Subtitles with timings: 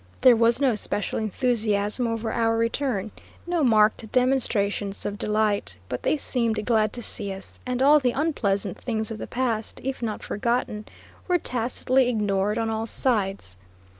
[0.21, 3.11] There was no special enthusiasm over our return,
[3.45, 8.09] no marked demonstrations of delight; but they seemed glad to see us, and all the
[8.09, 10.85] unpleasant things of the past, if not forgotten,
[11.27, 13.57] were tacitly ignored on all sides.